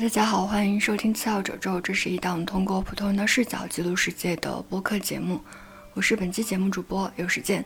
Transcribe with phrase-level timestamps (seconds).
[0.00, 5.40] 大家好，欢迎收听次要褶皱，这是一档通过普通人的视角记录世界的播客节目，
[5.94, 7.64] 我是本期节目主播刘时健。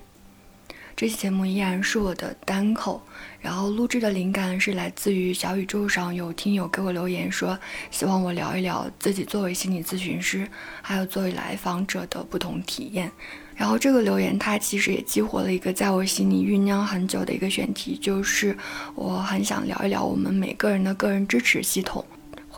[0.95, 3.03] 这期节目依然是我的单口，
[3.41, 7.59] 然后录制的灵感是来自于小宇宙上有听友给我留言说，
[7.91, 10.47] 希望我聊一聊自己作为心理咨询师，
[10.83, 13.11] 还有作为来访者的不同体验。
[13.57, 18.57] 然后这个留言它其实也激活了一个在我心里酝酿很久的一个选题，就是
[18.95, 22.05] 我很想聊一聊我们每个人的个人支持系统。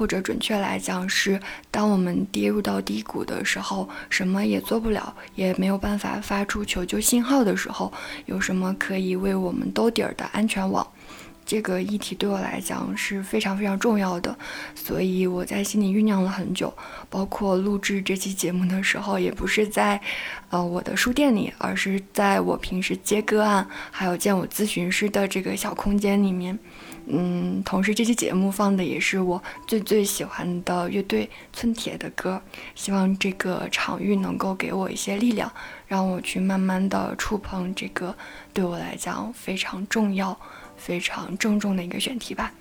[0.00, 1.38] 或者准确来讲是，
[1.70, 7.92] 当我们跌入到低谷的时候，什么也做不了，也没有办法发出求救信号的时候，
[8.24, 10.86] 有什么可以为我们兜底儿的安全网？
[11.44, 14.34] 这个议题对我来讲是非常非常重要的，
[14.74, 16.72] 所以我在心里酝酿了很久。
[17.10, 20.00] 包括录制这期节目的时候，也不是在，
[20.48, 26.58] 呃，我的书店里，而是在我平时接个案，还有见我咨询师的这个小空间里面。
[27.06, 32.40] 嗯，同时这期节目放的也是我最最喜欢的乐队村铁的歌，
[32.74, 35.50] 希望这个场域能够给我一些力量，
[35.86, 38.14] 让我去慢慢的触碰这个
[38.52, 40.38] 对我来讲非常重要、
[40.76, 42.52] 非常郑重的一个选题吧。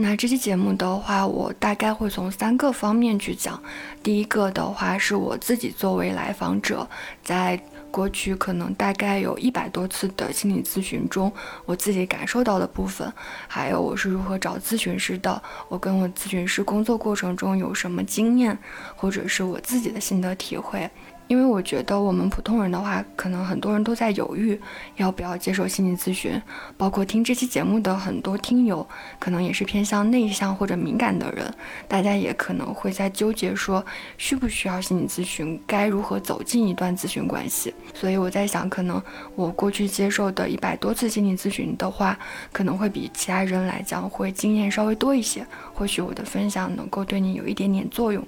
[0.00, 3.60] 那这期节目的话，我大概会从三个方面去讲。
[4.00, 6.88] 第一个的话，是我自己作为来访者，
[7.24, 7.60] 在
[7.90, 11.32] 过去可能大概有一百多次的心理咨询中，
[11.64, 13.12] 我自己感受到的部分，
[13.46, 18.56] 还有我是如何找咨询师的，我跟我咨询师工作过程中有什么经验，
[18.96, 20.88] 或者是我自己的心得体会。
[21.28, 24.58] 因为我觉得我们普通人的话，可能很多人都在犹豫
[24.96, 26.40] 要不要接受心理咨询，
[26.76, 28.86] 包括听这期节目的很多听友，
[29.18, 31.54] 可能也是偏向内向或者敏感的人，
[31.86, 33.84] 大家也可能会在纠结说
[34.16, 37.74] 需不需要心理咨询，该如何走进一段咨询关系。
[37.92, 39.00] 所以我在想，可能
[39.34, 42.18] 我过去接受的一百多次心理咨询的话，
[42.52, 48.26] 可能会比其他人来讲会经验稍微多一些，或许我的分享能够对你有一点点作用。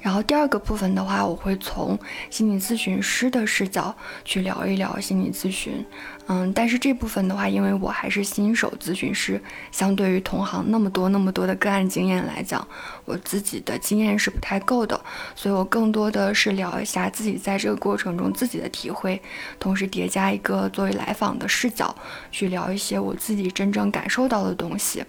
[0.00, 1.98] 然后第二个部分的话，我会从
[2.30, 3.94] 心理咨询师的视角
[4.24, 5.84] 去聊一聊心理咨询。
[6.30, 9.40] 嗯，但是这部分的话，因为我还是新手咨询师，
[9.72, 12.66] 相对于同行那么多那么多的个案经验来讲，
[13.06, 15.00] 我自己的经验是不太够的，
[15.34, 19.20] 所以我更多的是聊一下自己在这个过程中自己的体会，
[19.58, 21.96] 同时叠加一个作为来访的视角，
[22.30, 25.02] 去聊一些我自己真正感受到的东西。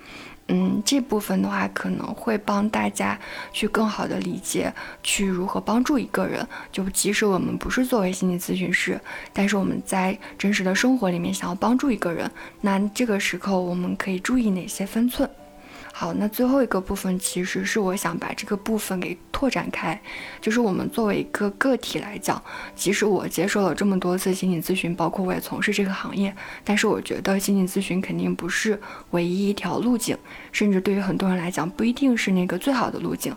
[0.51, 3.17] 嗯，这部分的话可能会帮大家
[3.53, 4.73] 去更好的理解，
[5.03, 6.45] 去如何帮助一个人。
[6.71, 8.99] 就即使我们不是作为心理咨询师，
[9.31, 12.29] 但是我们在真实的生活里面想要帮助一个人，
[12.61, 15.29] 那这个时候我们可以注意哪些分寸？
[15.99, 20.01] 好，那最后一个部分其实是我想把这个部分给拓展开，
[20.39, 22.41] 就是我们作为一个个体来讲，
[22.73, 26.33] 即使我接受了这么多次心理咨询，包括我也从事这个行业，
[26.63, 30.17] 但是我觉得心理咨询肯定不是唯一一条路径，
[30.53, 33.35] 甚至对于很多人来讲，不一定是那个最好的路径。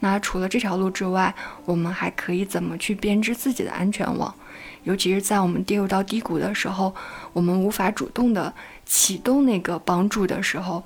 [0.00, 1.32] 那除了这条路之外，
[1.64, 4.34] 我们还可以怎么去编织自己的安全网？
[4.82, 6.92] 尤其是在我们跌入到低谷的时候，
[7.32, 8.52] 我们无法主动的
[8.84, 10.82] 启动那个帮助的时候。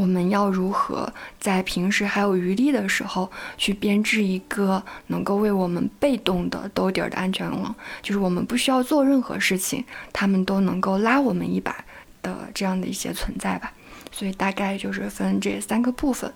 [0.00, 7.74] 我们要如何在平时还有余力的时候，去编织一个能够为我们被动的兜底儿的安全网？
[8.00, 11.84] 就是我们不需要做任何事情，他们都能够拉我们一把
[12.22, 13.74] 的这样的一些存在吧。
[14.10, 16.32] 所以大概就是分这三个部分，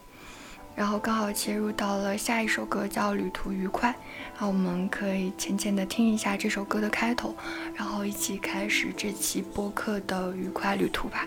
[0.77, 3.89] 然后刚好切入到了下一首歌，叫《旅途愉快》。
[4.35, 7.35] 然后我们可以浅浅的听一下这首歌的开头，
[7.75, 11.27] 然后一起开始这期播客的愉快旅途吧。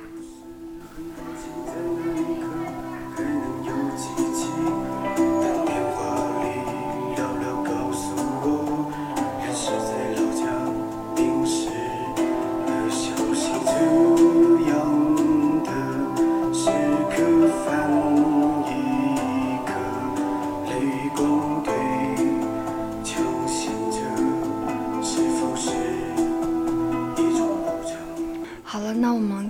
[1.77, 2.36] 在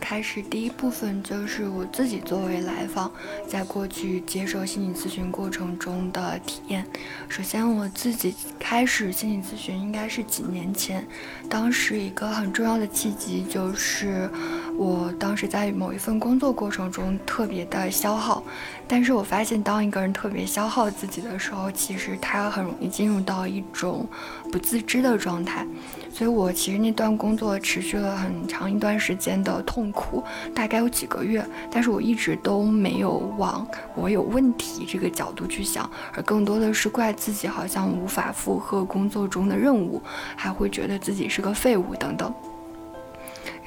[0.09, 3.11] 开始第一部分，就是我自己作为来访，
[3.45, 6.87] 在过去接受心理咨询过程中的体验。
[7.27, 11.05] 首先，我自己开始心理咨询应该是几年前，
[11.49, 14.29] 当时一个很重要的契机就是，
[14.77, 18.41] 我当时在某一份工作过程中特别的消耗，
[18.87, 24.07] 但是我发现当一个人特别消耗自己的时候，其实他很容易进入到一种
[24.53, 25.67] 不自知的状态。
[26.13, 30.23] 所以我其实那段工作持续了很长一段时间的痛苦，
[30.53, 39.99] 大概有几个月，但是我一直都没有往我有问题这个角度去想，而更多的是怪自己好像无法负荷工作中的任务，
[40.35, 42.31] 还会觉得自己是个废物等等。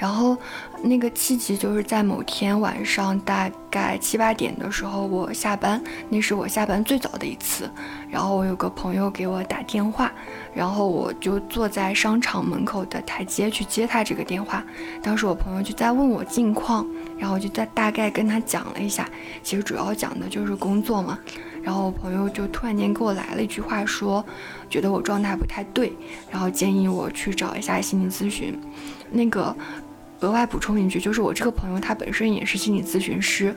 [0.00, 0.35] 然后，
[0.82, 7.70] 那个契机就是在某天晚上大概七八点的时候，我下班，那是我下班最早的一次。
[8.08, 10.11] 然后我有个朋友给我打电话，
[10.55, 14.64] 然后我就坐在商场门口的台阶去接他这个电话。
[15.02, 16.87] 当时我朋友就在问我近况，
[17.19, 19.06] 然后我就在大概跟他讲了一下，
[19.43, 21.19] 其实主要讲的就是工作嘛。
[21.62, 24.25] 然后我朋友就突然间给我来了一句话，说
[24.70, 25.93] 觉得我状态不太对，
[26.31, 28.58] 然后建议我去找一下心理咨询。
[29.12, 29.55] 那个。
[30.20, 33.55] 额外补充一句，就是我这个朋友他本身也是心理咨询师，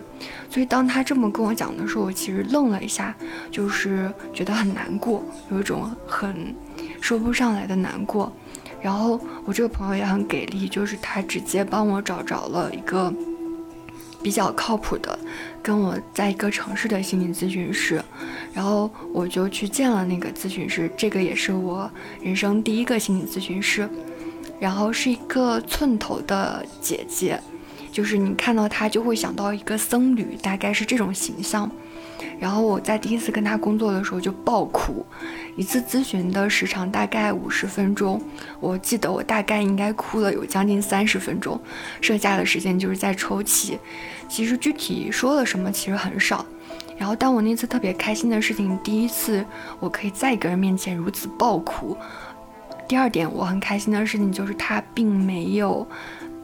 [0.50, 3.14] 所以当他这么跟我讲的时候，我其实愣了一下，
[3.52, 6.56] 就是觉得很难过，有一种很
[7.02, 8.32] 说不上来的难过。
[8.82, 13.14] 然后我这个朋友也很给力，就是他直接帮我找着了一个
[14.22, 15.18] 比较靠谱的，
[15.62, 18.02] 跟我在一个城市的心理咨询师，
[18.54, 21.90] 然后我就去见了那个咨询师，这个也是我
[22.22, 23.90] 人生第一个心理咨询师。
[24.64, 27.38] 然后是一个寸头的姐姐，
[27.92, 31.70] 就是你看到她就会想到一个僧侣，大概是这种形象。
[32.40, 35.06] 然后我在第一次跟她工作的时候就爆哭，
[35.58, 38.22] 一次咨询的时长大概五十分钟，
[38.62, 41.60] 我记得我大概应该哭了有将近三十分钟，
[42.00, 43.78] 剩下的时间就是在抽泣。
[44.30, 46.46] 其实具体说了什么其实很少。
[46.98, 49.44] 然后当我那次特别开心的事情，第一次
[49.82, 51.98] 我可以在一个人面前如此爆哭。
[52.94, 55.88] 第二点，我很开心的事情就是他并没有，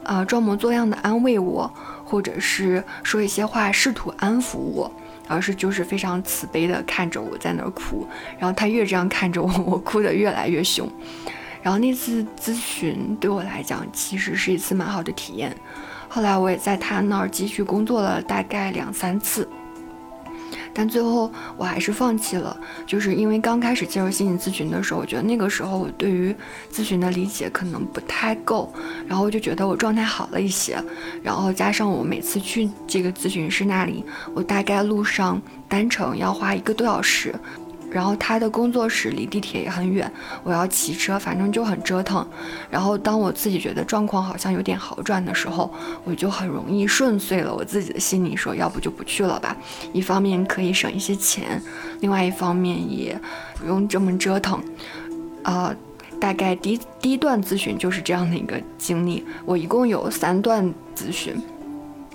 [0.01, 1.71] 呃，装模作样的安慰我，
[2.03, 4.91] 或者是说一些话试图安抚我，
[5.27, 8.07] 而是就是非常慈悲的看着我在那儿哭，
[8.39, 10.91] 然后他越这样看着我，我哭得越来越凶。
[11.61, 15.55] 然后那次咨询对我来讲其实是一次蛮好的体验，
[16.07, 19.47] 后来我也在他那儿继续工作了大概两三次。
[20.73, 22.55] 但最后我还是放弃了，
[22.85, 26.35] 就是因为刚开始接受心理咨询的时候，我觉得那个时候我对于
[26.71, 28.71] 咨询的理解可能不太够，
[29.07, 30.81] 然后就觉得我状态好了一些，
[31.21, 37.33] 然后加上我每次去这个咨询师那里，我大概路上单程要花一个多小时。
[37.91, 40.11] 然后他的工作室离地铁也很远，
[40.43, 42.25] 我要骑车，反正就很折腾。
[42.69, 49.55] 然后当我自己觉得状况好像有点好转的时候，我就很容易顺遂了我自己的心理，说要不就不去了吧。
[49.93, 51.61] 一方面可以省一些钱，
[51.99, 53.19] 另外一方面也
[53.59, 54.61] 不用这么折腾。
[55.43, 55.75] 啊，
[56.19, 59.25] 大概第第一段咨询就是这样的一个经历。
[59.45, 60.63] 我一共有三段
[60.95, 61.35] 咨询。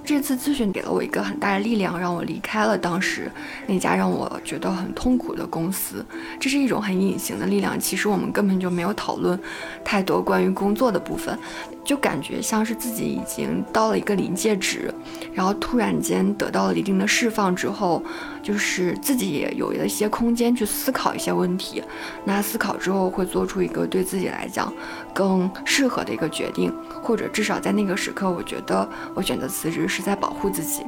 [0.05, 3.31] 这次咨询给了我一个很大的力量，让我离开了当时
[3.67, 6.05] 那家让我觉得很痛苦的公司。
[6.39, 9.39] 这是一种很隐形的力量，其实我们根本就没有讨论
[9.83, 11.39] 太多关于工作的部分。
[11.85, 14.93] 就感觉像是自己已经到了一个临界值，
[15.35, 18.03] 然后突然间得到了一定的释放之后，
[18.43, 21.83] 就是自己也有了一些空间去思考一些问题。
[22.25, 24.73] 那思考之后会做出一个对自己来讲
[25.15, 30.85] 更适合的一个决定，或者至少在那个时刻，我觉得我选择辞职是在保护自己。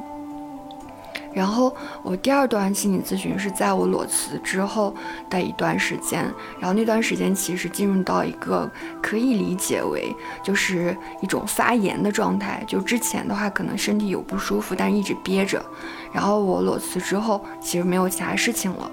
[1.33, 4.95] 然后我第二段心理咨询是在我裸辞之后
[5.29, 6.23] 的一段时间，
[6.59, 8.67] 然后那段时间其实进入到一个
[9.03, 15.63] 可以理解为就是一种发炎的状态，就之前的话可能身体有不舒服，但是一直憋着，
[16.11, 18.89] 然后我裸辞之后其实没有其他事情了，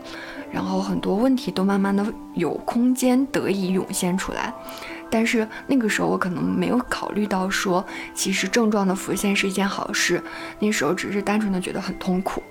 [0.52, 4.52] 然后很多问题都慢慢的有空间得以涌现出来。
[5.14, 10.20] 但是那个时候我可能没有考虑到，说其实症状的浮现是一件好事。
[10.58, 12.42] 那时候只是单纯的觉得很痛苦。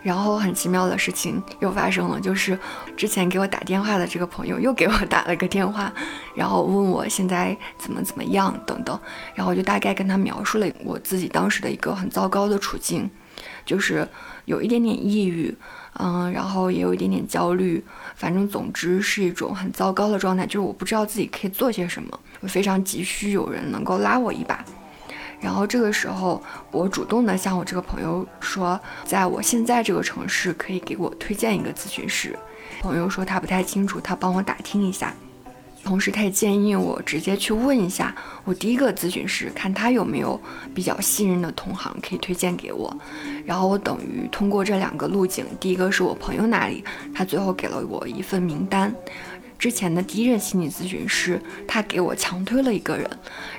[0.00, 2.56] 然后很奇妙的事情又发生了，就是
[2.96, 5.92] 之前给我打电话的这个朋友又给我打了个电话，
[6.36, 8.96] 然后问我现在怎么怎么样等等。
[9.34, 13.10] 然后我就大概跟他描述了我自己当时的一个很糟糕的处境，
[13.66, 14.06] 就是
[14.44, 15.52] 有一点点抑郁。
[15.98, 24.64] 嗯，然后也有一点点焦虑，反正总之是一种很糟糕的状态，就是我不知道自己可以做些什么，我非常急需有人能够拉我一把。
[25.40, 32.38] 然后这个时候，我主动的向我这个朋友说，在我现在这个城市可以给我推荐一个咨询师。
[32.80, 35.14] 朋友说他不太清楚，他帮我打听一下。
[35.82, 40.40] 同时，他也建议我直接去问一下我第一个咨询师，看他有没有
[40.74, 42.94] 比较信任的同行可以推荐给我。
[43.44, 48.94] 然后我等于通过这两个路径，第一个是我朋友那里，他最后给了我一份名单，
[49.58, 53.10] 之前的第一任心理咨询师，他给我强推了一个人，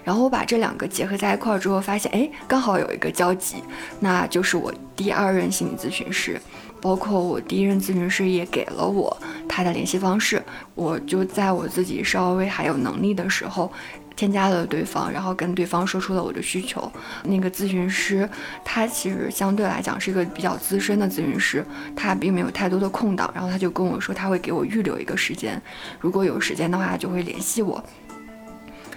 [0.03, 3.57] 然后我把这两个结合在一块儿之后，发现哎，刚好有一个交集，
[3.99, 6.39] 那就是我第二任心理咨询师，
[6.79, 9.15] 包括我第一任咨询师也给了我
[9.51, 10.41] 他的联系方式，
[10.73, 13.71] 我就在我自己稍微还有能力的时候。
[14.13, 16.91] 添加了对方，然后跟对方说出了我的需求。
[17.23, 18.29] 那个咨询师
[18.63, 21.65] 他其实相对来讲是一个比较资深的咨询师，
[21.95, 25.59] 他并没有太多的空档，然后他就跟我说他会给我预留一个时间，
[25.99, 27.83] 如果有时间的话就会联系我。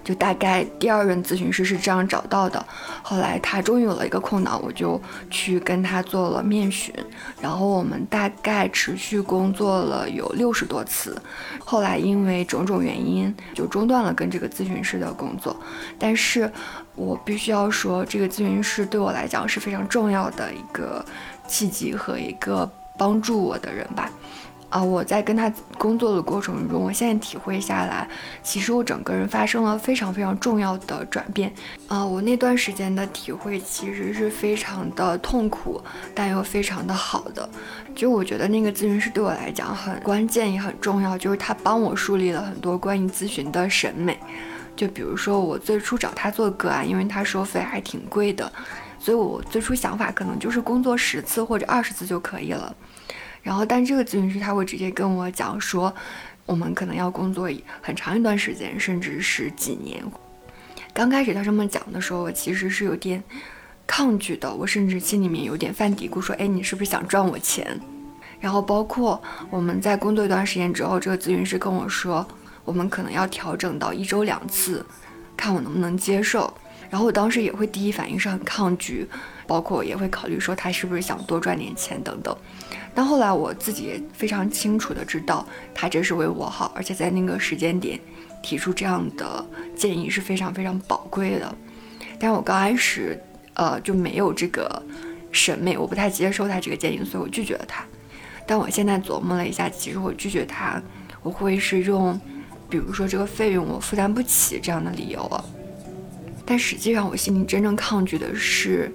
[0.05, 2.65] 就大概第二任咨询师是这样找到的，
[3.03, 6.95] 后来他终于有了一个空档，我就去跟他做了面询，
[7.41, 11.21] 然后我们大概持续工作了有六十多次，
[11.59, 15.57] 后来因为种种原因就中断了跟这个咨询师的工作，
[15.99, 16.51] 但是
[16.95, 21.05] 我必须要说，这个咨询师对我来讲是非常重要的一个
[21.49, 24.11] 契机和一个帮助我的人吧。
[24.75, 28.09] 啊，我在跟他工作的过程中，我现在体会下来，
[28.43, 31.54] 其实我整个人发生了非常非常重要的转变。
[31.87, 35.81] 啊，我那段时间的体会其实是非常的痛苦，
[36.12, 37.49] 但又非常的好的。
[37.95, 44.19] 就我觉得那个咨询师对我来讲很关键也很重要，就是他帮我树立了很多关于咨询的审美。
[44.75, 48.50] 就比如说我最初找他做个案，因为他收费还挺贵的，
[48.99, 52.75] 所以我最初想法可能就是工作十次或者二十次就可以了。
[53.45, 55.95] 然后，但这个咨询师他会直接跟我讲说，
[56.47, 57.49] 我们可能要工作
[57.81, 60.03] 很长一段时间，甚至是几年。
[60.93, 63.23] 刚开始他这么讲的时候，我其实是有点
[63.87, 67.79] 抗拒的，我甚至心里面有点犯嘀咕，说，哎，你是不是想赚我钱？
[68.41, 72.27] 然后包括我们在工作一段时间之后，这个咨询师跟我说，
[72.65, 74.85] 我们可能要调整到一周两次，
[75.37, 76.53] 看我能不能接受。
[76.89, 79.07] 然后我当时也会第一反应是很抗拒，
[79.47, 82.37] 包括也会考虑说他是不是想多赚点钱等等。
[82.95, 87.99] 但后来我自己也非常清楚的知道，他这是为我好，而且在那个时间点
[88.43, 89.45] 提出这样的
[89.77, 91.55] 建议是非常非常宝贵的。
[92.19, 93.21] 但我刚开始，
[93.55, 94.83] 呃，就没有这个
[95.33, 97.85] 审美，我不太接受他这个建议，所以我拒绝了他。
[98.47, 100.81] 但我现在琢磨了一下，其实我拒绝他，
[101.23, 102.19] 我会是用，
[102.71, 105.45] 比如说这个费用我负担不起这样的理由了。
[106.47, 108.95] 但实际上，我心里真正抗拒的是，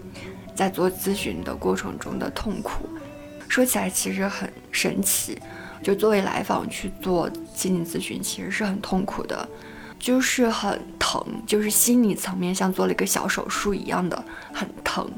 [0.59, 2.89] 在做咨询的过程中的痛苦。
[3.47, 5.39] 说起来其实很神奇，
[5.81, 9.47] 就作为来访去做心理咨询，其实是很痛苦的，
[9.97, 15.09] 就是很疼，就是心理层面像做了一个小手术一样的很疼，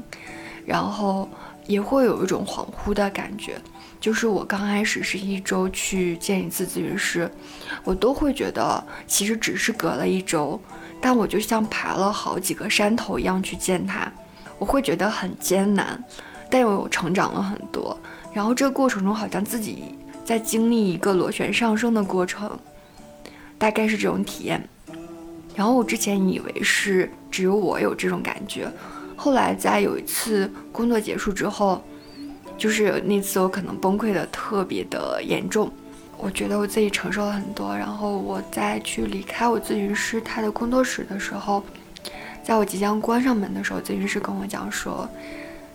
[0.64, 1.28] 然后
[1.66, 3.60] 也会有一种恍惚的感觉。
[4.00, 7.28] 就是我刚开始是一周去见一次咨询师，
[7.82, 10.60] 我都会觉得其实只是隔了一周，
[11.00, 14.10] 但我就像爬了好几个山头一样去见他，
[14.62, 16.00] 我会觉得很艰难，
[16.48, 17.98] 但又成长了很多。
[18.32, 22.48] 然后这个过程中，好像自己在经历一个螺旋上升的过程，
[23.58, 24.62] 大概是这种体验。
[25.56, 28.70] 然后我之前以为是只有我有这种感觉，
[29.16, 31.82] 后来在有一次工作结束之后，
[32.56, 35.68] 就是那次我可能崩溃的特别的严重，
[36.16, 37.76] 我觉得我自己承受了很多。
[37.76, 41.64] 然后我在去离开我咨询师他的工作室的时候，
[42.44, 45.08] 在我即将关上门的时候，咨询师跟我讲说，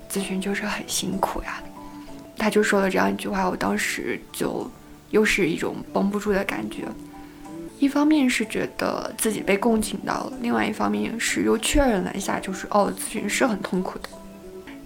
[0.09, 1.61] 咨询就是很辛苦呀。
[2.37, 4.69] 他就说了这样一句话，我当时就
[5.09, 6.83] 又是一种绷不住的感觉。
[7.79, 14.09] 一方面是觉得自己被共情到了，另外一方面是又确认了一下，就是哦，咨询是很痛苦的。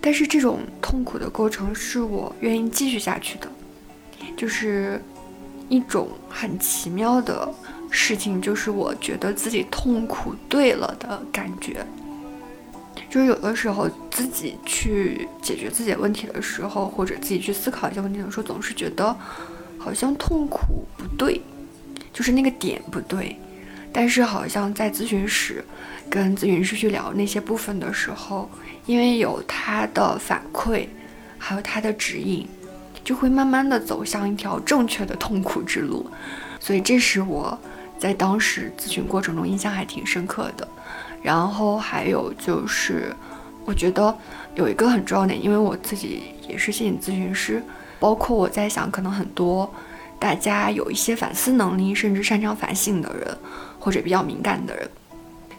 [0.02, 3.48] 但是这种痛苦的过程是我愿意继续下去的，
[4.36, 5.02] 就是
[5.70, 7.48] 一种很奇妙的
[7.92, 11.86] 事情，就是我觉得自己痛苦对了的感觉。
[13.10, 19.16] 就是有的时候自己去解决自己的问题的时候，或者自己去思考一些问题的时候，总是觉得
[19.78, 21.42] 好像痛苦不对，
[22.14, 23.36] 就是那个点不对。
[23.94, 25.62] 但是好像在咨询室
[26.10, 28.50] 跟咨询师去聊那些部分的时候，
[28.86, 30.88] 因为有他的反馈，
[31.38, 32.48] 还有他的指引，
[33.04, 36.10] 就会慢慢的走向一条正确的痛苦之路。
[36.58, 37.60] 所以这是我
[38.02, 40.68] 在当时咨询过程中印象还挺深刻的。
[41.22, 43.16] 然后还有就是，
[43.64, 44.18] 我觉得
[44.56, 47.62] 有一个很重要的，因为我自己也是心理咨询师，
[48.00, 49.72] 包括我在想，可能很多
[50.18, 53.38] 大家有一些反思能力，甚至擅长反省的人，
[53.80, 54.90] 或者比较敏感的人，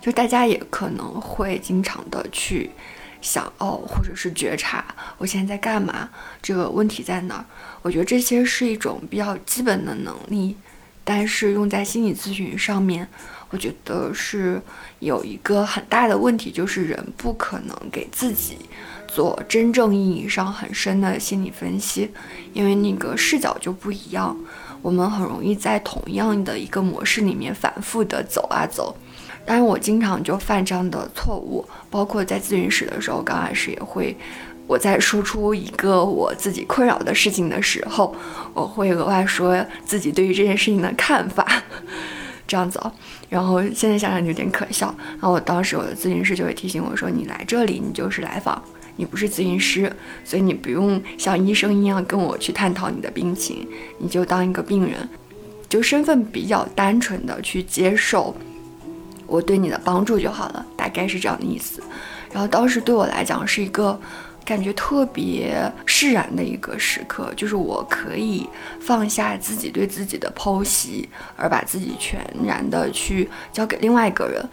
[0.00, 2.72] 就大家也可能会经常的去
[3.20, 4.84] 想哦，或者是觉察
[5.16, 6.08] 我现在在干嘛，
[6.42, 7.44] 这个问题在哪儿？
[7.82, 10.56] 我觉得这些是一种比较基本的能力，
[11.04, 13.08] 但是用在心理咨询上面。
[13.50, 14.58] 我觉得是
[15.00, 18.56] 有一个很大的问题，就是人不可能给自己
[19.06, 22.10] 做真正意义上很深的心理分析，
[22.54, 24.34] 因为那个视角就不一样。
[24.80, 28.96] 我们很容易在同样的一个模式里面反复的走啊走。
[29.44, 34.16] 但是我经常就犯这样的错误，包括在咨询室的时候，刚开始也会，
[34.66, 38.14] 我在说出一个我自己困扰的事情的时候，
[38.54, 41.46] 我会额外说自己对于这件事情的看法，
[42.46, 42.92] 这样子哦。
[43.28, 44.94] 然后现在想想有点可笑。
[45.12, 48.62] 然后我当时我的咨询师就会提醒我说：“你来这里，你就是来访，
[48.96, 49.90] 你不是咨询师，
[50.24, 53.66] 所以你不用像医生一样跟我去探讨你的病情，
[53.98, 55.08] 你就当一个病人，
[55.68, 58.34] 就身份比较单纯的去接受。”
[59.26, 61.82] 我对你的帮助就好了，大概是这样的意思。
[62.32, 63.98] 然后当时对我来讲是一个
[64.44, 68.48] 感觉特别释然的一个时刻，就是我可以
[68.80, 74.44] 放下自己对自己的剖析，而把自己全然的去交给另外一个人，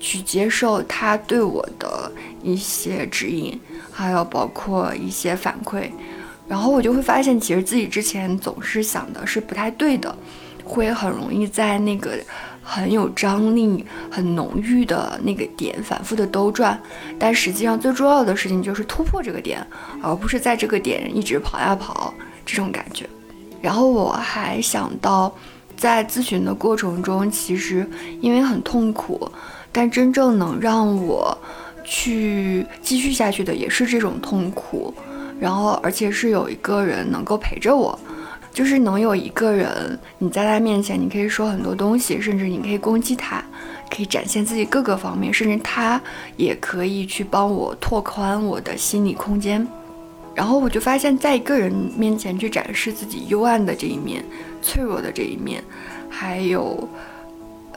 [0.00, 2.10] 去接受他对我的
[2.42, 3.60] 一些指引，
[3.92, 5.90] 还有包括一些反馈。
[6.48, 10.16] 然后我就会发现，其实自己之前总是想的是不太对的，
[10.64, 12.18] 会很容易在那个。
[12.64, 16.80] 很有张力、很浓郁的那个点反复的兜转，
[17.18, 19.64] 但实际上最重要的事情就是突破这个点，
[20.02, 22.12] 而不是在这个点一直跑呀跑
[22.46, 23.06] 这种感觉。
[23.60, 25.32] 然后我还想到，
[25.76, 27.86] 在咨询的过程中，其实
[28.20, 29.30] 因为很痛苦，
[29.70, 31.36] 但真正能让我
[31.84, 34.92] 去继续下去的也是这种痛苦，
[35.38, 37.98] 然后而且是有一个人能够陪着我。
[38.54, 43.44] 就是能有一个人，你在他面前，你可以说很多东西，甚至你可以攻击他，
[43.90, 46.00] 可以展现自己各个方面，甚至他
[46.36, 49.66] 也可以去帮我拓宽我的心理空间。
[50.36, 54.24] 然后我就发现，在一个人面前去展示自己幽暗的这一面、
[54.62, 55.60] 脆弱的这一面，
[56.08, 56.88] 还有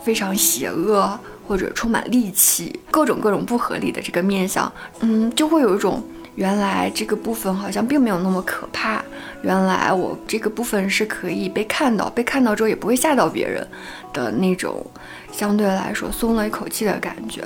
[0.04, 6.04] 非常邪恶或者充满戾气、各种各种不合理的这个面相，嗯，就会有一种。
[6.38, 9.04] 原来这个部分好像并没有那么可怕，
[9.42, 13.68] 原来我这个部分是可以被看到，被看到之后也不会吓到别人
[14.14, 14.86] 的那种，
[15.32, 17.44] 相对来说松了一口气的感觉。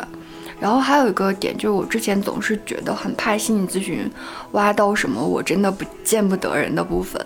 [0.60, 4.12] 然后还有一个点就是，我之前总是觉得很怕心理咨询
[4.52, 7.26] 挖到什么我真的不见不得人的部分，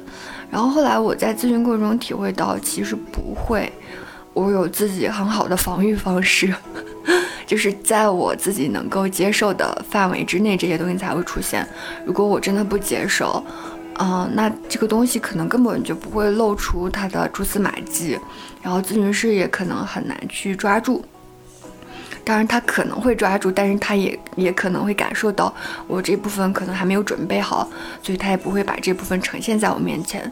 [0.51, 3.73] 然后后来我在咨询过程中体会到，其实不会，
[4.33, 6.53] 我有自己很好的防御方式。
[7.45, 11.67] 就是在我自己能够接受的范围之内，这些东西才会出现。
[12.05, 13.43] 如果我真的不接受，
[13.99, 18.19] 嗯，那这个东西可能根本就不会露出它的蛛丝马迹，
[18.61, 21.03] 然后咨询师也可能很难去抓住。
[22.25, 25.53] 当然，他可能会抓住，但是他也也可能会感受到
[25.87, 27.69] 我这部分可能还没有准备好，
[28.01, 30.29] 所以他也不会把这部分呈现在我面前。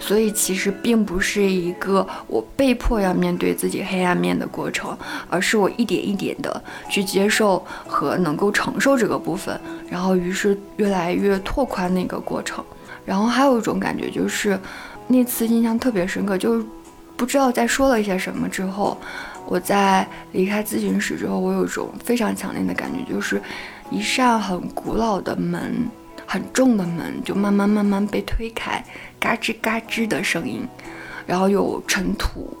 [0.00, 4.98] 所以其实并不是一个我被迫要面对自己黑暗面的过程，
[5.30, 12.64] 而是我一点一点的去接受和能够承受这个部分，然后于是越来越拓宽那个过程。
[13.04, 14.58] 然后还有一种感觉就是，
[15.06, 16.66] 那次印象特别深刻，就是
[17.16, 18.98] 不知道在说了一些什么之后。
[19.46, 23.40] 我在离开咨询室之后，我有一种非常强烈的感觉，就是
[23.90, 25.86] 一扇很古老的门，
[26.26, 28.84] 很重的门，就慢慢慢慢被推开，
[29.20, 30.66] 嘎吱嘎吱的声音，
[31.26, 32.56] 然后有尘土，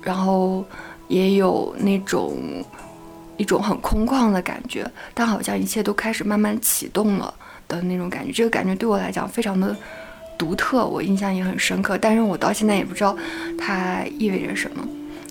[0.00, 0.64] 然后
[1.08, 2.64] 也有那种
[3.36, 7.34] 一种很空旷的感觉，但好像一切都开始慢慢启动了
[7.68, 8.32] 的那种感觉。
[8.32, 9.76] 这个感觉对我来讲非常的
[10.38, 13.14] 独特，我印象也很深刻，但是我到现在也不知道
[13.58, 14.82] 它意味着什么。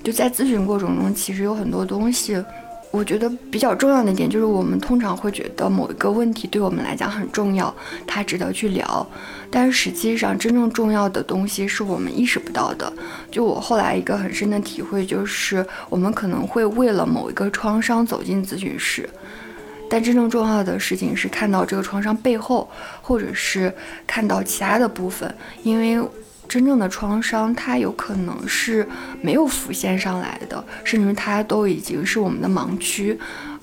[0.03, 2.41] 就在咨询过程中，其实有很多东西，
[2.91, 7.73] 我觉得比较重要的一点就是，我们通常会觉得某一个问题对我们来讲很重要，
[8.07, 9.05] 它值得去聊，
[9.51, 12.91] 但是实际上真正重要的东西是我们意识不到的。
[13.29, 19.07] 就我后来一个很深的体会就是，我们可能会为了某一个创伤走进咨询室，
[19.89, 22.67] 但真正重要的事情是看到这个创伤背后，
[23.01, 23.71] 或者是
[24.07, 25.31] 看到其他的部分，
[25.61, 26.01] 因为。
[26.49, 28.85] 真正的创伤，它有可能是
[29.21, 33.17] 没有浮现上来的，甚至它都已经是我们的盲区，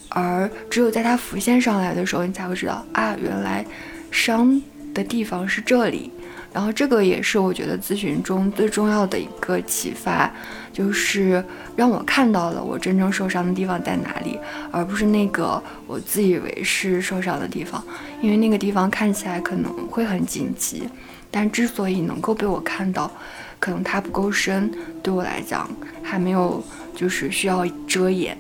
[0.09, 3.67] 而只有在它浮现上来的时候，你才会知道啊，原来
[4.13, 4.63] 伤
[4.95, 6.13] 的地方是这里。
[6.53, 10.33] 然后这个也是我觉得咨询中最重要的一个启发，
[10.73, 11.45] 就是
[11.77, 14.39] 让我看到了我真正受伤的地方在哪里，
[14.71, 17.85] 而不是那个我自以为是受伤的地方，
[18.23, 20.89] 因为那个地方看起来可能会很紧急。
[21.31, 23.11] 但之所以能够被我看到，
[23.59, 25.69] 可能它不够深，对我来讲
[26.03, 26.63] 还没有，
[26.95, 28.37] 就是需要遮掩。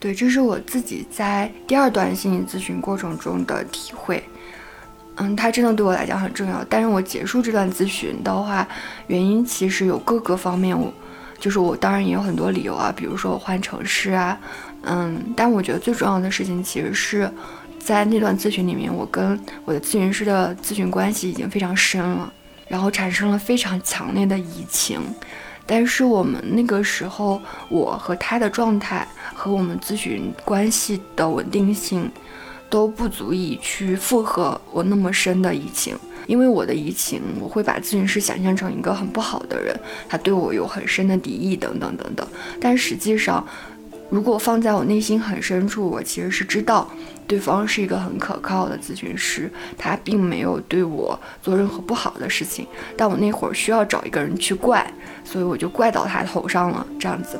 [0.00, 4.22] 对，这是我自己在第二段心理咨询过程中的体会。
[5.16, 6.64] 嗯，它真的对我来讲很重要。
[6.68, 8.66] 但是我结束这段咨询的话，
[9.08, 10.92] 原因其实有各个方面，我
[11.38, 14.38] 就是我当然也有很多理由啊，比如说我换城市啊，
[14.82, 17.30] 嗯，但我觉得最重要的事情其实是。
[17.88, 22.30] 在那段咨询里面，我跟我的咨询师的咨询关系已经非常深了，
[22.66, 25.00] 然后产生了非常强烈的移情。
[25.64, 32.10] 但是我们那个时候，我和他的状态和我们咨询关系的稳定性
[32.68, 35.96] 都不足以去负荷我那么深的移情。
[36.26, 39.74] 因为我的移情，我会把咨询师想象成一个很不好的人，
[40.06, 42.28] 他对我有很深的敌意等等等等。
[42.60, 43.42] 但实际上，
[44.10, 46.86] 如果放在我内心很深处，我其实是知道
[47.28, 52.66] 对方是一个很可靠的咨询师，他并没有对我做任何不好的事情。
[52.96, 54.92] 但我那会儿需要找一个人去怪，
[55.24, 57.38] 所以我就怪到他头上了，这样子。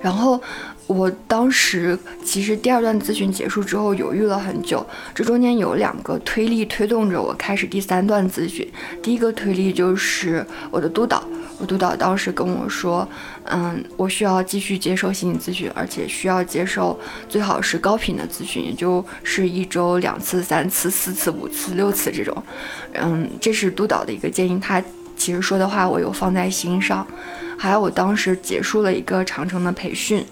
[0.00, 0.40] 然后。
[0.86, 8.68] 我当时其实第二段咨询结束之后犹豫了很久，这中间有两个推力推动着我开始第三段咨询。
[9.00, 11.22] 第一个推力就是我的督导，
[11.60, 13.06] 我督导当时跟我说，
[13.44, 22.42] 嗯，我需要继续接受心理咨询，而且需要接受最好是高频的咨询，也就是一周两次、三次、四次、五次、六次这种。
[22.94, 24.82] 嗯，这是督导的一个建议，他
[25.16, 27.06] 其实说的话我有放在心上。
[27.60, 30.24] 还有我当时结束了一个长城的培训。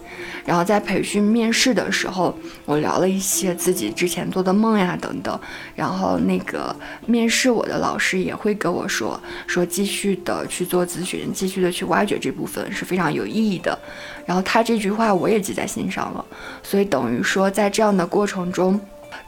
[0.46, 5.38] 然后在培训面试的时候，我聊了一些自己之前做的梦呀等等。
[5.74, 13.78] 然后那个面试我的老师也会跟我说，说继续的去做咨询，继续的去挖掘这部分是非常有意义的。
[14.24, 16.24] 然后他这句话我也记在心上了。
[16.62, 18.80] 所以等于说在这样的过程中，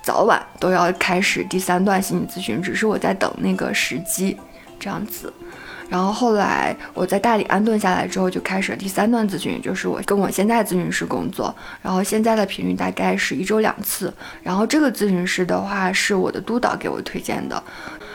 [0.03, 4.39] 早晚都要开始第三段心理咨询，只是我在等那个时机，
[4.79, 5.31] 这样子。
[5.91, 11.55] 然后后来我在大理安顿下来之后，就开始了第三段咨询，就是我跟我现在咨询师工作。
[11.83, 14.11] 然后现在的频率大概是一周两次。
[14.43, 17.63] 然后这个咨询师的话是我的督导给我推荐的。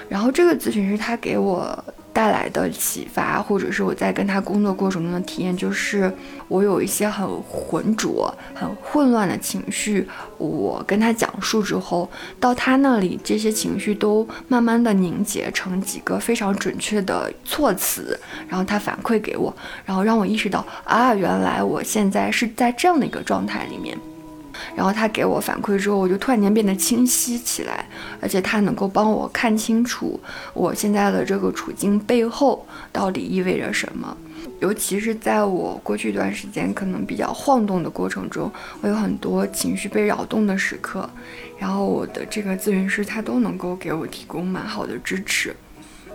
[0.10, 1.84] 然后这个咨询师他给我。
[2.16, 6.10] 带来的启发，或者是我在跟他工作过程中的体验，就是
[6.48, 23.98] 我有一些很浑浊、很混乱的情绪，我跟他讲述之后，到他那里，这些情绪都慢慢的凝结成几个非常准确的措辞，然后他反馈给我，然后让我意识到啊，原来我现在是在这样的一个状态里面。
[24.76, 27.88] 然后他给我反馈之后，我就突然间变得清晰起来，
[28.22, 30.20] 而且他能够帮我看清楚
[30.54, 34.16] 我现在的这个处境背后到底意味着什么。
[34.62, 38.50] 尤其是在我过去一段时间可能比较晃动的过程中，
[38.82, 41.10] 我有很多情绪被扰动的时刻，
[41.58, 45.56] 然后我的这个咨询师他都能够给我提供蛮好的支持。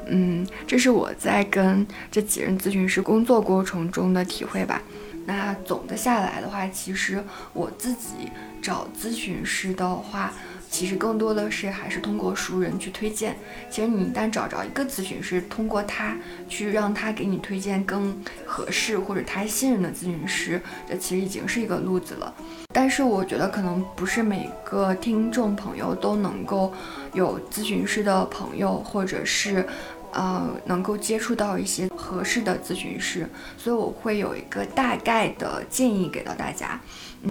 [0.07, 4.81] 嗯，这是我在跟这几任咨询师工作过程中的体会吧。
[5.27, 8.31] 那总的下来的话，其实我自己
[8.61, 10.33] 找咨询师的话，
[10.69, 13.37] 其实更多的是还是通过熟人去推荐。
[13.71, 16.17] 其实你一旦找着一个咨询师，通过他
[16.49, 22.35] 去让他给你推荐更合适或者他信任的咨询师，这其实已经是一个路子了。
[22.73, 26.73] 但是我觉得可能不是每个听众朋友都能够
[27.13, 29.67] 有咨询师的朋友，或者是。
[30.12, 36.81] 呃，能够接触到一些合适的咨询师，所以我会有一个大概的建议给到大家。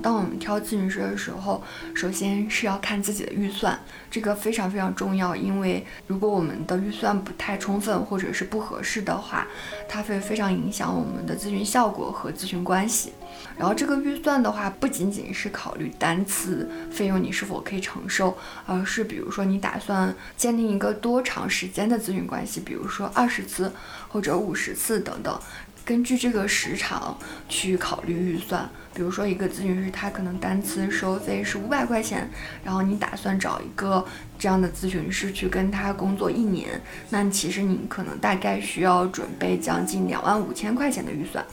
[0.03, 1.63] 当我们挑咨询师的时候，
[1.95, 3.77] 首先是要看自己的预算，
[4.11, 5.35] 这个非常非常重要。
[5.35, 9.47] 因为如果我们的预算不太充分或者是不合适的话，
[9.87, 13.13] 它会非常影响我们的咨询效果和咨询关系。
[13.59, 23.73] 然后这个预算的话，不仅仅是考虑单次费用你是否可以承受，而是比如说你打算建立一个多长时间的咨询关系，比如说二十次
[24.07, 25.37] 或者五十次等等。
[25.83, 27.17] 根据这个时长
[27.49, 32.29] 去考虑预算，比如说一个咨询师他可能单次收费是五百块钱，
[32.63, 34.05] 然后你打算找一个
[34.37, 41.43] 这样的咨询师去跟他工作一年，那其实你可能大概需要准备将近两万五千块钱的预算。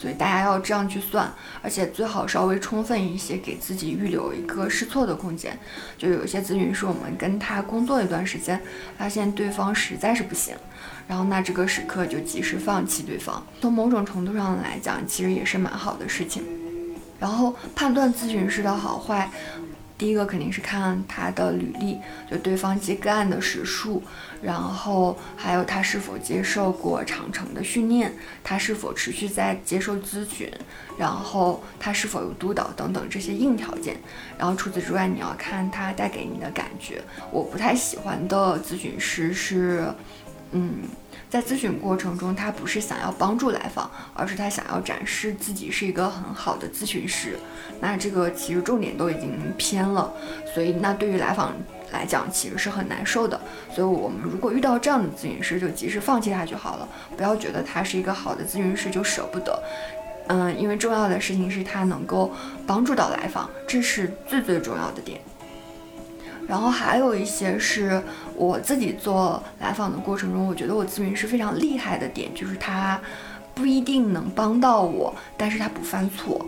[0.00, 1.28] 所以大家要这样去算，
[1.60, 5.58] 而且最好稍微充分一些，给自己预留一个试错的空间。
[5.98, 8.60] 就有些咨询师，我们跟他工作一段时间，
[8.96, 10.54] 发现对方实在是不行，
[11.08, 13.44] 然后那这个时刻就及时放弃对方。
[13.60, 16.44] 从某种程度上来讲，其实也是蛮好的事情。
[17.18, 19.28] 然后判断咨询师的好坏。
[19.98, 21.98] 第一个肯定是看他的履历，
[22.30, 24.00] 就对方接个案的时数，
[24.40, 30.48] 然后还有他是否接受过长程的训练，他是否持续在接受咨询，
[30.96, 33.96] 然后他是否有督导等等这些硬条件。
[34.38, 37.02] 然后除此之外，你要看他带给你的感觉。
[37.32, 39.92] 我不太喜欢的咨询师是，
[40.52, 40.84] 嗯。
[41.30, 47.38] 在咨询过程中，他不是想要帮助来访，而是他想要展示自己是一个很好的咨询师。
[47.80, 50.10] 那这个其实重点都已经偏了，
[50.54, 51.52] 所以那对于来访
[51.92, 53.38] 来讲，其实是很难受的。
[53.74, 59.62] 所以我们如果遇到这样的咨询师，就及时放弃他就好了，不要觉得他是一个好的咨询师就舍不得。
[60.28, 62.32] 嗯，因为重要的事情是他能够
[62.66, 65.20] 帮助到来访，这是最最重要的点。
[66.48, 68.02] 然后还有一些是
[68.34, 72.98] 我自己做来访的过程中，我觉得我咨询师非常厉害的点，就是他
[73.54, 76.44] 不一定能帮到我，但是他不犯错。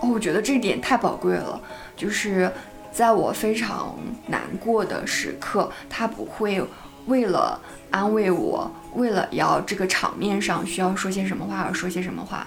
[0.00, 1.60] 哦，我觉得这点太宝贵了，
[1.96, 2.48] 就是
[2.92, 3.96] 在我非常
[4.28, 6.64] 难过的时刻，他不会
[7.06, 12.46] 为了安慰我，为了要这个场面上需要说些什么话而说些什么话。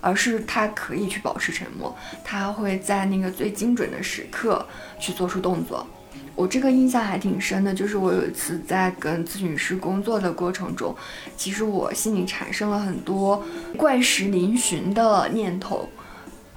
[0.00, 4.66] 而是他可以去保持沉默，他会在那个最精准的时刻
[5.00, 5.86] 去做出动作。
[6.34, 10.94] 我这个印象还挺深的，就是我有一次在跟咨询师工作的过程中，
[11.36, 13.42] 其实我心里产生了很多
[13.76, 15.88] 怪石嶙峋的念头，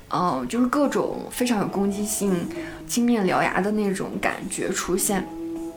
[0.10, 2.48] 嗯，就是各种非常有攻击性、
[2.88, 5.28] 青面獠牙的那种感觉出现。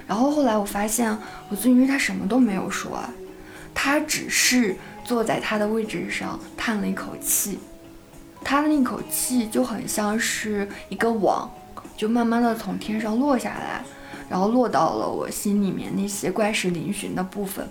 [0.07, 1.17] 然后后来我发现，
[1.49, 2.99] 我咨询师他什么都没有说，
[3.75, 4.77] 他只是。
[5.03, 7.59] 坐在他的位置上，叹了一口气，
[8.45, 11.51] 他的那口气就很像是一个网，
[12.01, 13.85] 就慢慢的从天上落下来，
[14.27, 17.69] 然后落到了我心里面那些怪石嶙峋的部分，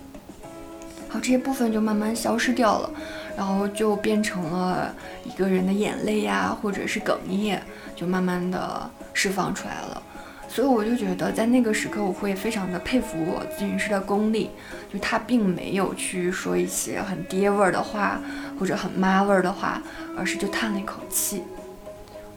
[1.08, 2.88] 好，这些部分就慢慢消失掉了，
[3.36, 7.60] 然后就变成了一个人的眼泪呀，或者是哽咽，
[7.96, 10.00] 就慢慢的释放出来了。
[10.48, 14.50] 所以我就觉得，在那个时刻，我会非常的佩服我咨询师的功力，
[14.92, 18.20] 就他并没有去说一些很爹味儿的话，
[18.60, 19.82] 或者很妈味儿的话，
[20.16, 21.42] 而是就叹了一口气。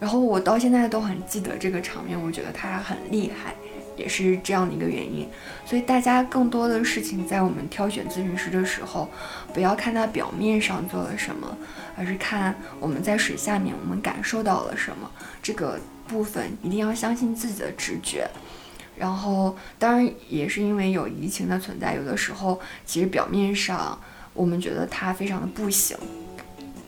[0.04, 3.56] 然后我到现在都很记得这个场面，我觉得他很厉害，
[3.96, 5.26] 也是这样的一个原因。
[5.66, 9.10] 所以大家更多的事情，在我们挑选咨询师的时候，
[9.54, 11.58] 不要看他表面上做了什么，
[11.96, 15.10] 而是看我们在水下面我们感受到了什么。
[15.42, 15.80] 这个。
[16.06, 18.30] 部分一定要相信自己的直觉，
[18.98, 23.98] 然后当然也是因为有移情的存在，有的时候其实表面上
[24.34, 25.98] 我们觉得他非常的不行，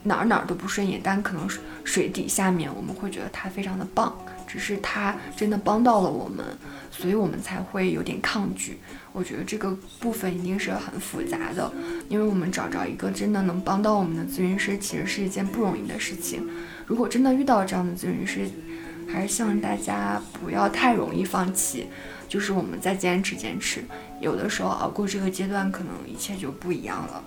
[0.05, 1.47] 哪儿哪儿都不顺眼，但可能
[1.83, 4.15] 水底下面我们会觉得他非常的棒，
[4.47, 6.45] 只是他真的帮到了我们，
[6.89, 8.77] 所以我们才会有点抗拒。
[9.11, 11.71] 我觉得这个部分一定是很复杂的，
[12.09, 16.47] 因为我们找着一个真的能帮到我们的咨询师，其实是一件不容易的事情。
[16.85, 18.47] 如果真的遇到这样的咨询师，
[19.11, 21.87] 还是希望大家不要太容易放弃，
[22.27, 23.83] 就是我们再坚持坚持，
[24.19, 27.23] 有的时候熬过这个阶段，可能一切就不一样了。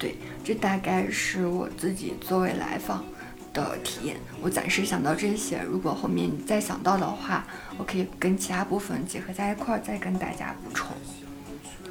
[0.00, 3.04] 对，这大概是我自己作为来访
[3.52, 4.16] 的体验。
[4.40, 7.46] 我暂时想到这些，如果后面你再想到的话，
[7.78, 10.88] 我可以跟其他部分结合在一块儿再跟大家补充。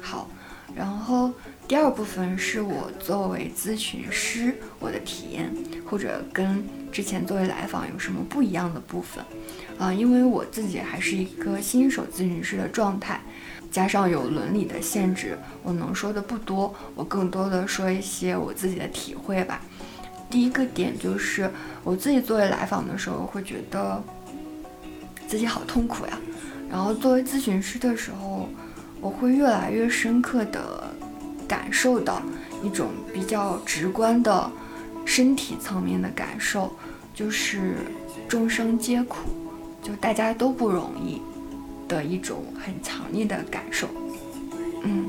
[0.02, 0.28] 好，
[0.74, 1.32] 然后
[1.68, 5.50] 第二部分是我作为咨询师我的体验，
[5.88, 6.62] 或者跟。
[6.90, 9.24] 之前作为来访有什么不一样的部分？
[9.78, 13.20] 啊，因为我自己还是一个新手咨询师的状态，
[13.70, 16.74] 加上有伦理的限制，我能说的不多。
[16.94, 19.60] 我更多的说一些我自己的体会吧。
[20.28, 21.50] 第一个点就是
[21.82, 24.02] 我自己作为来访的时候，会觉得
[25.26, 26.18] 自己好痛苦呀。
[26.70, 28.48] 然后作为咨询师的时候，
[29.00, 30.92] 我会越来越深刻的
[31.48, 32.22] 感受到
[32.62, 34.50] 一种比较直观的。
[35.06, 36.70] 身体层面的感受，
[37.12, 37.78] 就是
[38.28, 39.16] 众生皆苦，
[39.82, 41.20] 就大家都不容易
[41.90, 43.88] 的一种很强烈的感受。
[44.84, 45.06] 嗯，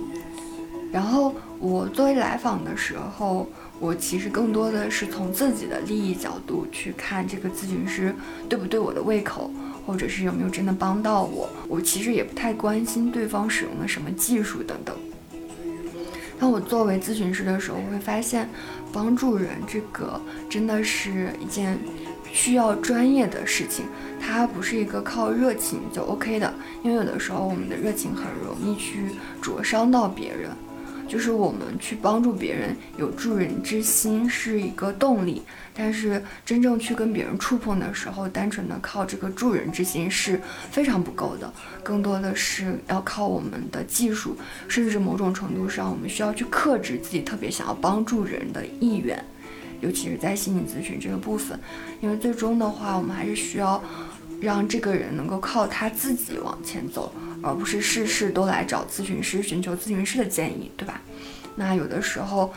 [0.91, 3.47] 然后我作为来访的时候，
[3.79, 8.13] 我其实更多的是从自己的利益角度去看这个咨询师
[8.49, 9.51] 对不对我的胃口，
[9.85, 11.47] 或者是有没有真的帮到我。
[11.69, 14.95] 我其实也不太关心对方使用了什么技术等等。
[16.39, 18.49] 当我作为咨询师的时候，我会发现。
[18.93, 21.79] 帮助人，这个真的是一件
[22.31, 23.85] 需要专业的事情，
[24.19, 29.05] 它不是一个靠热情就 OK 的，因为有的时候我们的热情很容易去
[29.41, 30.49] 灼伤到别人。
[31.07, 35.41] 就是我们去帮助别人，有助人之心是一个动力，
[35.75, 40.39] 但是真正去跟别人触碰的时候，单纯的靠这个助人之心是
[40.71, 41.51] 非常不够的，
[41.83, 44.37] 更多的是要靠我们的技术，
[44.69, 49.21] 甚至某种程度上，我们需要去克制自己特别想要帮助人的意愿，
[49.81, 51.59] 尤其是在心理咨询这个部分，
[51.99, 53.83] 因为最终的话，我们还是需要
[54.39, 57.13] 让这个人能够靠他自己往前走。
[57.43, 61.01] 而不是事事都来找咨询师寻求咨询师的建议，对吧？
[61.55, 62.53] 那有的时候，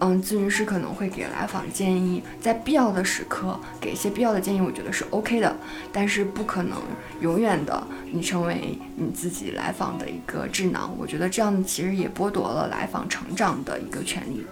[0.00, 5.56] 嗯，咨询师可能会给来访建议，在必要的时刻给一些必要的建议，我觉得是 OK 的。
[5.90, 6.76] 但是不可能
[7.22, 14.44] 永远的你成为你自己来访的一个智囊，我觉得这样其实也剥夺了来访成长的一个权利。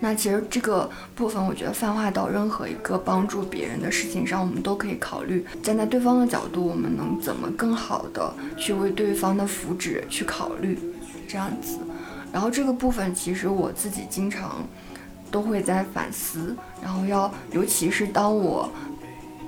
[0.00, 10.78] 那其实这个部分，我觉得泛化到任何一个帮助别人的事情上，我们都可以考虑站在对方的角度，我们能怎么更好的去为对方的福祉去考虑，
[11.28, 11.78] 这样子。
[12.32, 14.66] 然后这个部分，其实我自己经常
[15.30, 18.70] 都会在反思，然后要，尤其是当我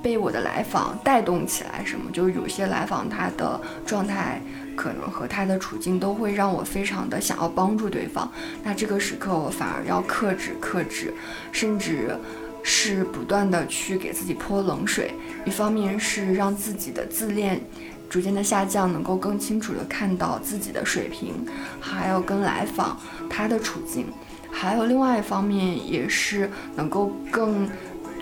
[0.03, 4.41] 被我的来访带动起来什么，就是有些来访他的状态
[4.75, 8.31] 可能和他的处境都会让我非常的想要帮助对方，
[8.63, 11.13] 那这个时刻我反而要克制克制，
[11.51, 12.17] 甚至
[12.63, 15.13] 是不断的去给自己泼冷水，
[15.45, 17.61] 一方面是让自己的自恋
[18.09, 21.45] 逐渐的下降，能够更清楚的看到自己的水平，
[21.79, 24.07] 还有跟来访他的处境，
[24.51, 27.67] 还有另外一方面也是能够更。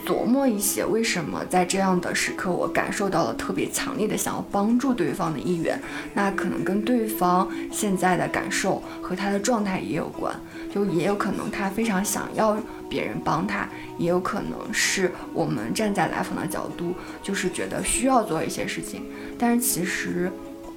[0.06, 5.80] 琢磨一些，为什么在这样的时刻，我感受到了特别强烈的想要帮助对方的意愿？
[6.14, 10.34] 那可能跟对方现在的感受和他的状态也有关，
[10.74, 12.58] 就也有可能他非常想要
[12.90, 19.04] 别人帮他，也有可能是我们站在来访的角度，就是觉得需要做一些事情。
[19.38, 20.32] 但是其实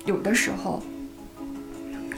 [0.05, 0.83] 有的时候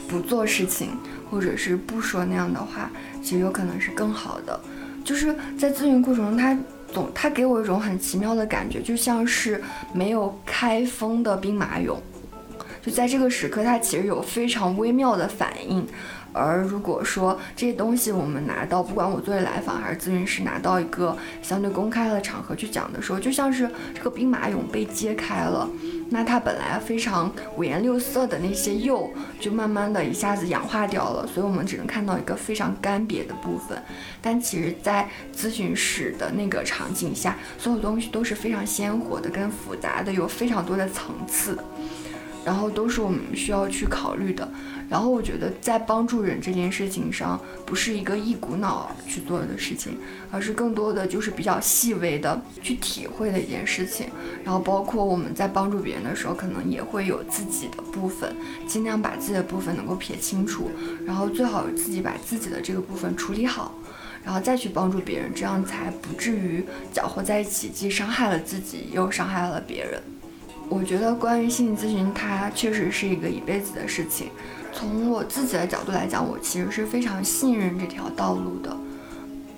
[0.07, 0.89] 不做事情，
[1.31, 2.91] 或者是不说那样的话，
[3.21, 4.59] 其实有可能是更好的。
[5.03, 6.57] 就是在咨询过程中，他。
[6.91, 9.61] 总它给我一种很奇妙的感觉，就像是
[9.93, 11.95] 没有开封的兵马俑，
[12.81, 15.85] 就在这个时刻，它其实有非常微妙的反应。
[16.33, 25.67] 而如果说这些东西我们拿到，不管我作为来访还是咨询师拿到一个相对公开的场合去讲的时候，就像是这个兵马俑被揭开了，
[26.09, 33.81] 那它本来非常五颜六色的那些釉，就慢慢的一下子氧化掉了，所以我们只能看到一个非常干瘪的部分。
[34.21, 41.57] 但其实，在咨询室的那个场景下，所有东西都是非常鲜活的、跟复杂的，有非常多的层次。
[42.45, 44.49] 然后都是我们需要去考虑的。
[44.89, 49.97] 然后我觉得在帮助人这件事情上，不是一个一股脑去做的事情，
[50.31, 54.07] 而是更多的就是比较细微的去体会的一件事情。
[54.43, 58.33] 然后包括我们在帮助别人的时候，可能也会有自己的部分，
[58.65, 60.71] 尽量把自己的部分能够撇清楚，
[61.05, 63.75] 然后最好自己把自己的这个部分处理好，
[64.23, 70.01] 然后再去帮助别人，这样才不至于搅和在一起，既伤害了自己，又伤害了别人。
[70.69, 74.29] 我觉得关于心理咨询，它确实是一个一辈子的事情。
[74.73, 78.77] 从我自己的角度来讲，我其实是非常信任这条道路的。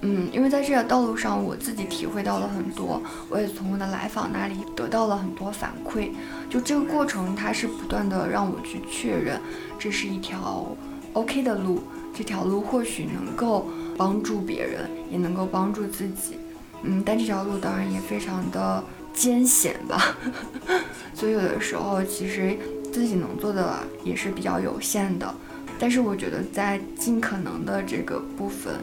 [0.01, 6.11] 嗯，因为在这条道路上，我自己体会到了很多，我也从我的来访那里得到了很多反馈。
[6.49, 9.41] 就这个过程，它是不断的让我去确认，
[9.77, 10.67] 这是一条
[11.13, 11.83] OK 的路。
[12.13, 13.67] 这条路或许能够
[13.97, 16.37] 帮助别人，也能够帮助自己。
[16.83, 18.83] 嗯，但这条路当然也非常的。
[19.19, 20.15] 艰险吧，
[21.13, 22.57] 所以有的时候其实
[22.93, 25.35] 自己能做的也是比较有限的，
[25.77, 28.75] 但是我觉得在尽可能的这个部分，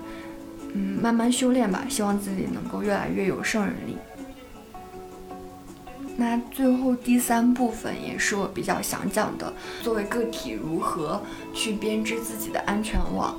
[0.75, 3.97] 嗯，慢慢修炼吧，希望自己能够越来越有胜任力。
[6.19, 9.51] 那最后第三部分也是我比较想讲的，
[9.83, 11.23] 作为个体如何
[11.55, 13.35] 去编织自己的安全网。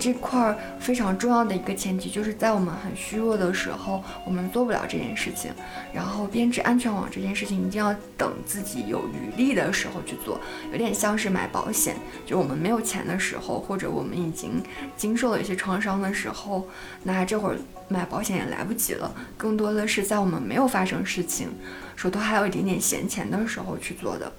[0.00, 5.52] 这块儿非常重要的一个前提，就是在我们很虚弱的时候，我们做不了这件事情。
[5.92, 10.40] 然后编织安全网这件事情，一定要等自己有余力的时候去做，
[10.72, 14.62] 有点像是买保险，就我们没有钱的时候，或者我们已经
[14.96, 16.66] 经受了一些创伤的时候，
[17.02, 17.58] 那这会儿
[17.88, 19.14] 买保险也来不及了。
[19.36, 21.50] 更多的是在我们没有发生事情，
[21.94, 24.32] 手头还有一点点闲钱的时候去做的。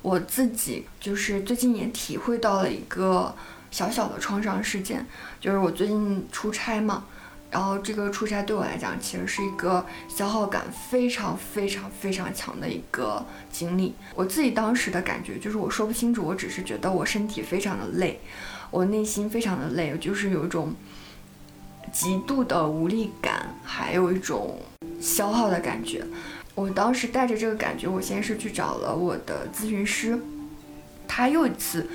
[0.00, 3.34] 我自己就是最近也体会到了一个。
[3.72, 5.04] 小小的创伤事件，
[5.40, 7.06] 就是我最近出差嘛，
[7.50, 13.94] 然后这个出差对我来讲，其实是一个消耗感非常非常非常强的一个经历。
[14.14, 18.20] 我自己当时的感觉就是我说不清楚，我只是觉得我身体非常的累，
[18.70, 20.74] 我内心非常的累，就是有一种
[21.90, 24.60] 极度的无力感，还有一种
[25.00, 26.04] 消耗的感觉。
[26.54, 30.18] 我当时带着这个感觉，我先是去找了我的咨询师，
[31.08, 31.88] 他又一次。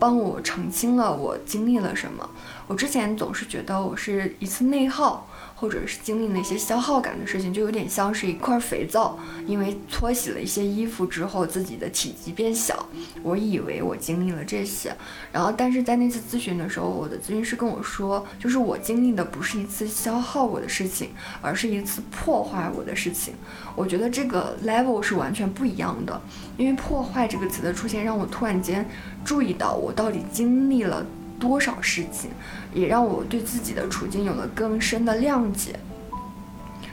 [0.00, 2.28] 帮我澄清了我经历了什么。
[2.66, 5.28] 我之前总是觉得我是一次内耗。
[5.60, 12.88] 或者是经历那些消耗感的事情，就有点像是一块肥皂，因为搓洗了一些衣服之后，自己的体积变小。
[13.22, 14.96] 我以为我经历了这些，
[15.30, 21.10] 然后但是在那次咨询的时候，我的咨询师跟我说，就是我经历的不是一次消耗我的事情，
[21.42, 23.34] 而是一次破坏我的事情。
[23.76, 26.18] 我觉得这个 level 是完全不一样的，
[26.56, 28.88] 因为破坏这个词的出现，让我突然间
[29.26, 31.04] 注意到我到底经历了。
[31.38, 32.28] 多少事情，
[32.72, 35.78] 也让我对自己的处境有了更深的谅解。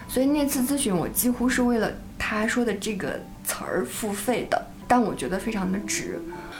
[0.08, 6.20] 所以那次咨询，我几乎是为了他说的这个词儿付费的，但我觉得非常的值。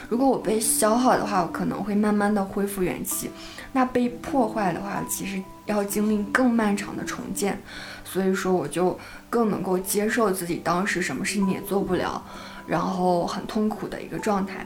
[0.10, 3.30] 如果我被消耗的话，我可能会慢慢的恢复元气；
[3.72, 7.60] 那被破坏的话，其实要经历更漫长的重建。
[8.04, 9.00] 所以说，我就
[9.30, 12.22] 更能够接受自己当时什么事情也做不了，
[12.68, 14.66] 然后很痛苦的一个状态。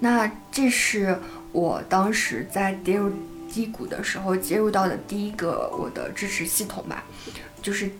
[0.00, 1.18] 那这是。
[1.52, 3.12] 我当时在跌入
[3.52, 7.04] 低谷的时候接入到的第一个我的支持系统吧，
[7.60, 7.90] 就是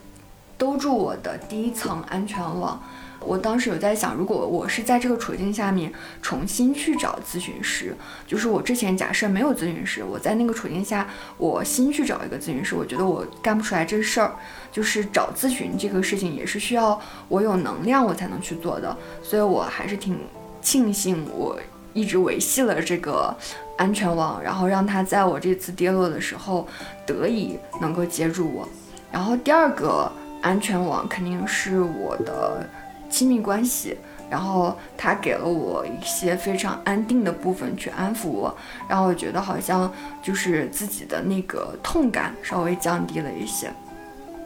[0.58, 2.82] 兜住我的第一层安全网。
[3.24, 7.94] 我当时有在想，如果我是在这个处境下面重新去找咨询师，
[8.26, 14.34] 就是我之前假设没有咨询师，我在那个处境下，我新去找一个咨询师，我觉得我干不出来这事儿。
[14.72, 20.18] 就是找咨询这个事情也是需要我有能量我才能去做的，所以我还是挺
[20.60, 21.56] 庆幸我
[21.92, 23.34] 一直维系了这个
[23.76, 26.66] 安全网，然后让他在我这次跌落的时候
[27.06, 28.68] 得以能够接住我。
[29.10, 32.66] 然后第二个安全网肯定是我的。
[33.12, 33.94] 亲密关系，
[34.30, 38.56] 然后他给了我一些非常安定的部分去安抚我，
[38.88, 43.70] 让我觉得好像就是自己的那个痛感稍微降低了一些。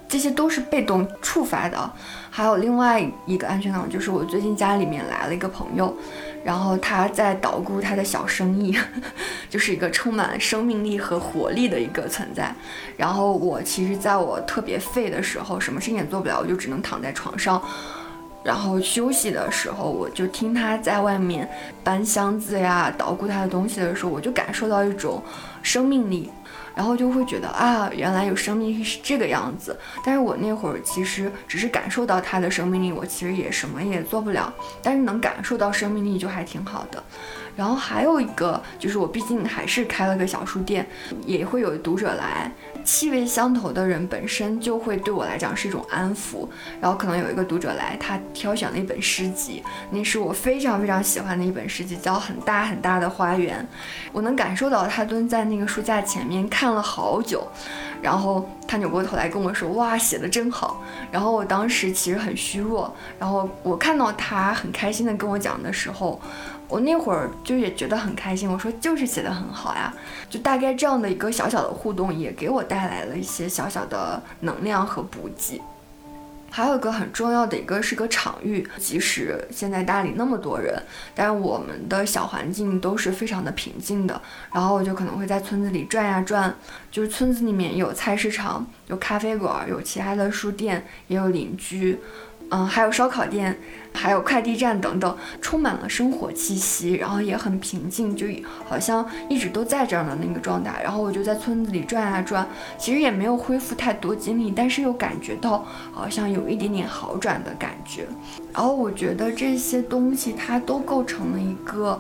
[0.09, 1.93] 这些都是被动触发的。
[2.29, 5.97] 还有另外一个安全网，就是我最近家里面来了一个朋友，
[6.47, 8.73] 然后他在捣鼓他的小生意，
[9.51, 12.55] 就是一个充满生命力和活力的一个存在。
[12.97, 17.61] 然后我其实在我特别废的时候，什么事情也做不了，我就只能躺在床上。
[18.45, 21.51] 然后休息的时候，我就听他在外面
[21.83, 25.21] 搬箱子呀、捣鼓他的东西的时候，我就感受到一种
[25.65, 26.31] 生命力，
[26.77, 29.77] 然后就会觉得啊，原来有生命力是这个样子。
[30.05, 34.53] 但是我那会儿其实只是感受到它的生命力，我其实也什么也做不了，
[34.83, 37.03] 但是能感受到生命力就还挺好的。
[37.57, 40.87] 然后还有一个就是，我毕竟还是开了个小书店，
[41.25, 42.53] 也会有读者来，
[42.87, 46.49] 气味相投的人本身就会对我来讲是一种安抚。
[46.81, 53.61] 然后可能有一个读者来，他挑选了一本诗集，那是我非常非常喜欢的一本诗集，叫《很大很大的花园》。
[54.13, 57.47] 我能感受到他蹲在那个书架前面看了好久，
[58.01, 60.81] 然后他扭过头来跟我说：“哇，写的真好。”
[61.11, 66.21] 然后我当时其实很虚弱，然后我看到他很开心的跟我讲的时候。
[66.69, 69.93] 我那会儿就也觉得很开心，我说就是写的很好呀，
[70.29, 75.61] 就大概这样的一个小小的互动，也给我带来了一些小小的能量和补给。
[76.51, 80.83] 还有一个很重要的一个是个场域，即使现在大理那么多人，
[81.15, 84.21] 但是我们的小环境都是非常的平静的。
[84.53, 86.55] 然后我就可能会在村子里转呀转，
[86.91, 91.99] 就是村子里面有菜市场、有咖啡馆、有其他的书店，也有邻居。
[92.49, 93.59] 嗯，还有烧烤店，
[93.93, 98.25] 还有快递站等等，充满了生活气息，然后也很平静，就
[98.65, 100.81] 好像一直都在这样的那个状态。
[100.81, 102.47] 然后我就在村子里转啊转，
[102.79, 108.07] 其实也没有恢复太多精力，但是又感觉到好像有一点点好转的感觉。
[108.53, 111.99] 然后我觉得这些东西它都构成了一个。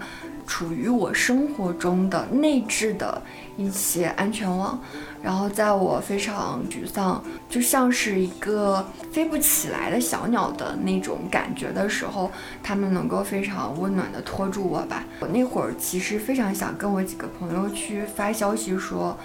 [0.48, 3.20] 处于我生活中的内置的
[3.56, 4.78] 一些安全网，
[5.20, 7.20] 然后在我非常沮丧，
[7.50, 12.30] 就像是一个飞不起来的小鸟的那种感觉的时候，
[12.62, 15.02] 他们能够非常温暖的拖住我吧。
[15.18, 19.18] 我那会儿其实非常想跟我几个朋友去发消息说，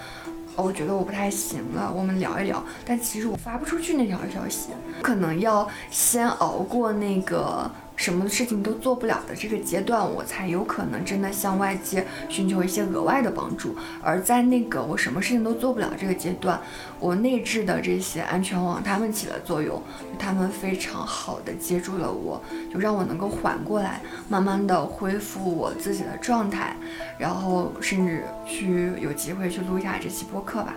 [0.55, 2.63] 我觉得我不太行了，我们聊一聊。
[2.85, 4.69] 但其实我发不出去那条消息，
[5.01, 7.69] 可能要先熬过那个。
[8.01, 13.75] 什么事情都做不了的这个阶段，我才有可能真的向外界寻求一些额外的帮助。
[14.01, 16.59] 而在那个我什么事情都做不了这个阶段，
[16.99, 19.79] 我内置的这些安全网，他们起了作用，
[20.17, 22.41] 他们非常好的接住了我，
[22.73, 26.75] 就让我能够缓过来，慢慢的恢复我自己的状态，
[27.19, 30.73] 然后甚至去有机会去录一下这期播客吧。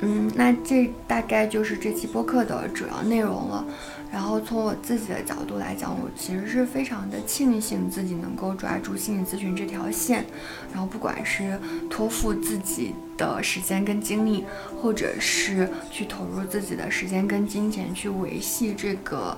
[0.00, 3.64] 嗯，那这大概就是这期播客的主要内容了。
[4.12, 10.24] 然后从我自己的角度来讲，我其实是非常的庆幸自己能够抓住心理咨询这条线，
[10.72, 11.58] 然后不管是
[11.90, 14.44] 托付自己的时间跟精力，
[14.80, 19.36] 或者是去投入自己的时间跟金钱去维系这个。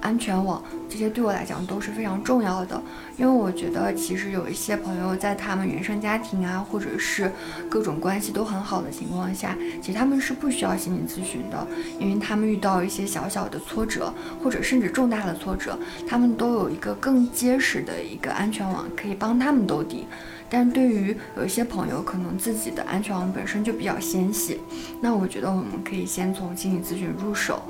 [0.00, 2.80] 安全网这些对我来讲都是非常重要的，
[3.16, 7.30] 因为我觉得其实有一些朋友在他们原生家庭啊，或者是
[7.68, 11.66] 各种关系都很好的情况下，其实他们是不需要心理咨询的，
[11.98, 15.78] 因为他们遇到一些小小的挫折，或者甚至重大的挫折，
[16.08, 20.06] 他们都有一个更结实的一个安全网可以帮他们兜底。
[20.50, 24.58] 但对于有一些朋友，可能自己的安全网本身就比较纤细，
[25.02, 27.62] 那我觉得我们可以先从心理咨询入手。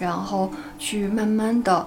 [0.00, 1.86] 然后去慢慢的，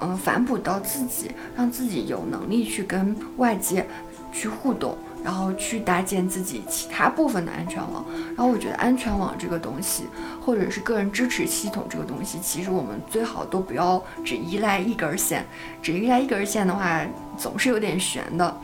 [0.00, 3.86] 嗯，反哺到自己，让自己有能力去跟外界
[4.32, 8.04] 去互动，然后去搭建自己其他部分的安全网。
[8.36, 10.04] 然后我觉得安全网这个东西，
[10.44, 15.44] 或者是个人支持系统这个东西，其实我们最好都不要只依赖一根线，
[15.80, 17.00] 只依赖一根线的话，
[17.38, 18.54] 总是有点悬的。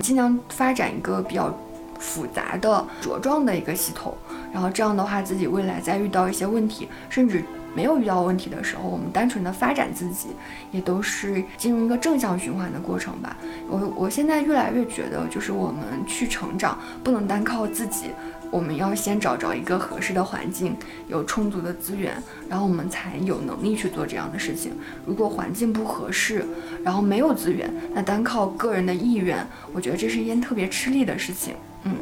[0.00, 1.52] 尽量发展一个比较
[1.98, 4.16] 复杂的茁壮的一个系统，
[4.52, 7.44] 然后这样的话，自己未来再遇到一些问题，甚至。
[7.78, 10.30] 没有遇到问题的时候，我们单纯的发展自己，
[10.72, 13.36] 也都是进入一个正向循环的过程吧。
[13.68, 18.10] 我我现在越来越觉得，就是我们去成长，不能单靠自己。
[18.50, 20.76] 我们要先找着一个合适的环境，
[21.06, 24.72] 有充足的资源，然后我们才有能力去做这样的事情。
[25.06, 26.44] 如果环境不合适，
[26.82, 31.54] 然后没有资源，那单靠个人的意愿，我觉得这是一件特别吃力的事情。
[31.84, 31.94] 嗯，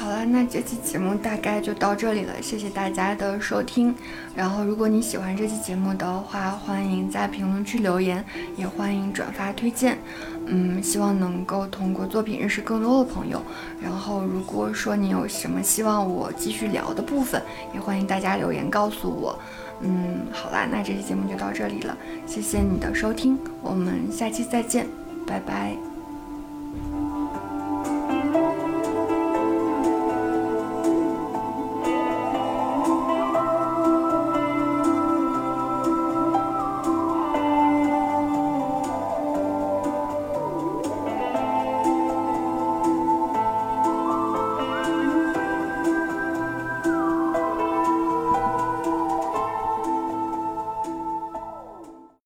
[0.00, 3.94] 好了，那这期节目大概就到这里了，谢谢大家的收听。
[4.34, 8.24] 然后，如果你喜欢这期节目的话，欢迎在评论区留言，
[8.56, 9.98] 也欢迎转发推荐。
[10.46, 13.42] 嗯，希望能够通过作品认识更多的朋友。
[13.78, 17.42] 然后，如果说你有什么希望我继续聊的部分，
[17.74, 19.38] 也欢迎大家留言告诉我。
[19.82, 21.94] 嗯，好啦，那这期节目就到这里了，
[22.26, 24.86] 谢谢你的收听，我们下期再见，
[25.26, 25.89] 拜拜。